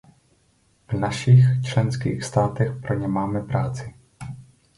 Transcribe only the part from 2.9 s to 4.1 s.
ně máme práci.